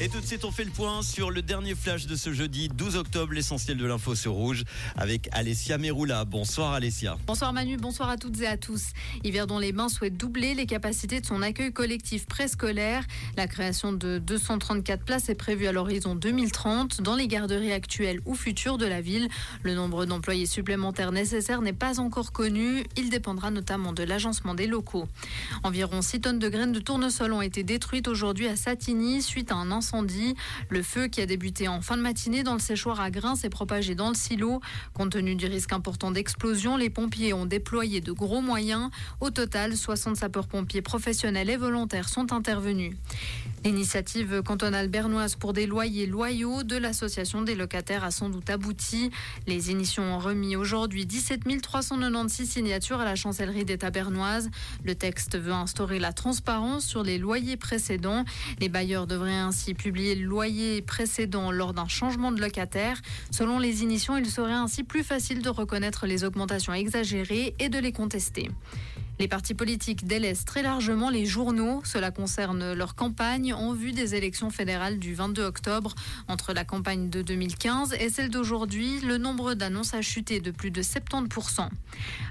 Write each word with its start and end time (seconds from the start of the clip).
Et 0.00 0.08
tout 0.08 0.20
de 0.20 0.26
suite, 0.26 0.44
on 0.44 0.52
fait 0.52 0.62
le 0.62 0.70
point 0.70 1.02
sur 1.02 1.32
le 1.32 1.42
dernier 1.42 1.74
flash 1.74 2.06
de 2.06 2.14
ce 2.14 2.32
jeudi 2.32 2.68
12 2.68 2.94
octobre, 2.94 3.32
l'essentiel 3.32 3.76
de 3.76 3.84
l'info 3.84 4.14
sur 4.14 4.30
Rouge, 4.30 4.62
avec 4.94 5.28
Alessia 5.32 5.76
Meroula. 5.76 6.24
Bonsoir 6.24 6.72
Alessia. 6.72 7.18
Bonsoir 7.26 7.52
Manu, 7.52 7.76
bonsoir 7.78 8.08
à 8.08 8.16
toutes 8.16 8.40
et 8.40 8.46
à 8.46 8.56
tous. 8.56 8.92
Yverdon-les-Bains 9.24 9.88
souhaite 9.88 10.16
doubler 10.16 10.54
les 10.54 10.66
capacités 10.66 11.20
de 11.20 11.26
son 11.26 11.42
accueil 11.42 11.72
collectif 11.72 12.26
préscolaire. 12.26 13.04
La 13.36 13.48
création 13.48 13.92
de 13.92 14.18
234 14.18 15.04
places 15.04 15.30
est 15.30 15.34
prévue 15.34 15.66
à 15.66 15.72
l'horizon 15.72 16.14
2030 16.14 17.02
dans 17.02 17.16
les 17.16 17.26
garderies 17.26 17.72
actuelles 17.72 18.20
ou 18.24 18.36
futures 18.36 18.78
de 18.78 18.86
la 18.86 19.00
ville. 19.00 19.28
Le 19.64 19.74
nombre 19.74 20.06
d'employés 20.06 20.46
supplémentaires 20.46 21.10
nécessaires 21.10 21.60
n'est 21.60 21.72
pas 21.72 21.98
encore 21.98 22.30
connu. 22.30 22.84
Il 22.96 23.10
dépendra 23.10 23.50
notamment 23.50 23.92
de 23.92 24.04
l'agencement 24.04 24.54
des 24.54 24.68
locaux. 24.68 25.08
Environ 25.64 26.02
6 26.02 26.20
tonnes 26.20 26.38
de 26.38 26.48
graines 26.48 26.70
de 26.70 26.78
tournesol 26.78 27.32
ont 27.32 27.42
été 27.42 27.64
détruites 27.64 28.06
aujourd'hui 28.06 28.46
à 28.46 28.54
Satigny 28.54 29.22
suite 29.22 29.50
à 29.50 29.56
un 29.56 29.72
incendie 29.72 29.87
le 30.68 30.82
feu 30.82 31.06
qui 31.06 31.20
a 31.20 31.26
débuté 31.26 31.68
en 31.68 31.80
fin 31.80 31.96
de 31.96 32.02
matinée 32.02 32.42
dans 32.42 32.52
le 32.52 32.58
séchoir 32.58 33.00
à 33.00 33.10
grains 33.10 33.36
s'est 33.36 33.48
propagé 33.48 33.94
dans 33.94 34.08
le 34.08 34.14
silo. 34.14 34.60
Compte 34.92 35.12
tenu 35.12 35.34
du 35.34 35.46
risque 35.46 35.72
important 35.72 36.10
d'explosion, 36.10 36.76
les 36.76 36.90
pompiers 36.90 37.32
ont 37.32 37.46
déployé 37.46 38.00
de 38.00 38.12
gros 38.12 38.40
moyens. 38.40 38.90
Au 39.20 39.30
total, 39.30 39.76
60 39.76 40.16
sapeurs-pompiers 40.16 40.82
professionnels 40.82 41.50
et 41.50 41.56
volontaires 41.56 42.08
sont 42.08 42.32
intervenus. 42.32 42.96
L'initiative 43.68 44.40
cantonale 44.42 44.88
bernoise 44.88 45.34
pour 45.34 45.52
des 45.52 45.66
loyers 45.66 46.06
loyaux 46.06 46.62
de 46.62 46.78
l'association 46.78 47.42
des 47.42 47.54
locataires 47.54 48.02
a 48.02 48.10
sans 48.10 48.30
doute 48.30 48.48
abouti. 48.48 49.10
Les 49.46 49.70
initiaux 49.70 50.04
ont 50.04 50.18
remis 50.18 50.56
aujourd'hui 50.56 51.04
17 51.04 51.42
396 51.60 52.48
signatures 52.48 52.98
à 52.98 53.04
la 53.04 53.14
chancellerie 53.14 53.66
d'État 53.66 53.90
bernoise. 53.90 54.48
Le 54.84 54.94
texte 54.94 55.38
veut 55.38 55.52
instaurer 55.52 55.98
la 55.98 56.14
transparence 56.14 56.86
sur 56.86 57.02
les 57.02 57.18
loyers 57.18 57.58
précédents. 57.58 58.24
Les 58.58 58.70
bailleurs 58.70 59.06
devraient 59.06 59.32
ainsi 59.32 59.74
publier 59.74 60.14
le 60.14 60.24
loyer 60.24 60.80
précédent 60.80 61.50
lors 61.50 61.74
d'un 61.74 61.88
changement 61.88 62.32
de 62.32 62.40
locataire. 62.40 63.02
Selon 63.30 63.58
les 63.58 63.82
initiants, 63.82 64.16
il 64.16 64.30
serait 64.30 64.50
ainsi 64.50 64.82
plus 64.82 65.04
facile 65.04 65.42
de 65.42 65.50
reconnaître 65.50 66.06
les 66.06 66.24
augmentations 66.24 66.72
exagérées 66.72 67.54
et 67.58 67.68
de 67.68 67.78
les 67.78 67.92
contester. 67.92 68.48
Les 69.18 69.26
partis 69.26 69.54
politiques 69.54 70.06
délaissent 70.06 70.44
très 70.44 70.62
largement 70.62 71.10
les 71.10 71.26
journaux. 71.26 71.82
Cela 71.84 72.12
concerne 72.12 72.72
leur 72.72 72.94
campagne 72.94 73.52
en 73.52 73.72
vue 73.72 73.90
des 73.90 74.14
élections 74.14 74.48
fédérales 74.48 75.00
du 75.00 75.12
22 75.12 75.42
octobre. 75.42 75.94
Entre 76.28 76.52
la 76.52 76.64
campagne 76.64 77.10
de 77.10 77.22
2015 77.22 77.94
et 77.98 78.10
celle 78.10 78.30
d'aujourd'hui, 78.30 79.00
le 79.00 79.18
nombre 79.18 79.54
d'annonces 79.54 79.92
a 79.94 80.02
chuté 80.02 80.38
de 80.38 80.52
plus 80.52 80.70
de 80.70 80.82
70%. 80.82 81.68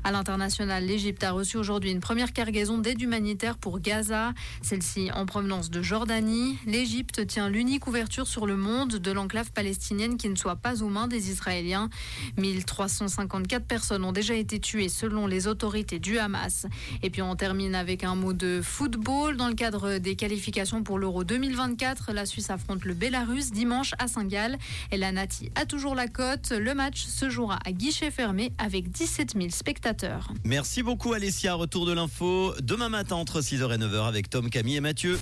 À 0.06 0.12
l'international, 0.14 0.86
l'Égypte 0.86 1.26
a 1.26 1.32
reçu 1.32 1.58
aujourd'hui 1.58 1.92
une 1.92 2.00
première 2.00 2.32
cargaison 2.32 2.78
d'aide 2.78 3.02
humanitaire 3.02 3.58
pour 3.58 3.82
Gaza. 3.82 4.34
Celle-ci 4.62 5.12
en 5.12 5.26
provenance 5.26 5.70
de 5.70 5.82
Jordanie. 5.82 6.58
L'Égypte 6.66 7.28
tient 7.28 7.50
l'unique 7.50 7.88
ouverture 7.88 8.28
sur 8.28 8.48
le 8.48 8.56
monde 8.56 8.96
de 8.96 9.12
l'enclave 9.12 9.52
palestinienne 9.52 10.16
qui 10.16 10.30
ne 10.30 10.36
soit 10.36 10.56
pas 10.56 10.82
aux 10.82 10.90
mains 10.90 11.10
des 11.10 11.32
Israéliens. 11.32 11.90
1354 12.38 13.66
personnes 13.66 14.06
ont 14.06 14.14
déjà 14.14 14.36
été 14.36 14.60
tuées 14.62 14.88
selon 14.88 15.28
les 15.28 15.48
autorités 15.48 16.00
du 16.00 16.18
Hamas. 16.18 16.66
Et 17.04 17.10
puis 17.10 17.22
on 17.22 17.36
termine 17.36 17.76
avec 17.76 18.04
un 18.04 18.16
mot 18.16 18.34
de 18.34 18.62
football. 18.62 19.38
Dans 19.38 19.48
le 19.48 19.56
cadre 19.56 19.98
des 19.98 20.16
qualifications 20.16 20.84
pour 20.84 21.00
l'Euro 21.00 21.24
2024, 21.24 22.12
la 22.14 22.26
Suisse 22.26 22.50
affronte 22.50 22.86
le 22.86 22.94
Bélarus 22.94 23.52
dimanche 23.52 23.94
à 24.00 24.08
Saint-Gall. 24.08 24.58
Et 24.92 24.98
la 24.98 25.12
Nati 25.12 25.52
a 25.56 25.66
toujours 25.66 25.96
la 25.96 26.08
cote. 26.08 26.52
Le 26.52 26.74
match 26.74 27.06
se 27.06 27.30
jouera 27.30 27.60
à 27.66 27.72
guichet 27.72 28.12
fermé 28.12 28.54
avec 28.58 28.92
17 28.92 29.34
000 29.34 29.50
spectateurs. 29.50 30.32
Merci 30.44 30.84
beaucoup 30.84 31.14
Alessia. 31.14 31.54
Retour 31.54 31.86
de 31.86 31.94
l'info 31.94 32.54
demain 32.62 32.90
matin 32.90 33.16
entre 33.16 33.42
6h 33.42 33.74
et 33.74 33.78
9h 33.78 34.08
avec 34.08 34.30
Tom, 34.30 34.50
Camille 34.50 34.78
et 34.78 34.82
Mathieu. 34.82 35.20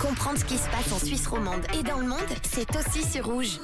Comprendre 0.00 0.38
ce 0.38 0.44
qui 0.44 0.56
se 0.56 0.68
passe 0.68 0.92
en 0.92 0.98
Suisse 1.04 1.26
romande 1.26 1.62
et 1.78 1.82
dans 1.82 1.98
le 1.98 2.06
monde, 2.06 2.18
c'est 2.42 2.68
aussi 2.76 3.02
sur 3.02 3.26
rouge. 3.26 3.58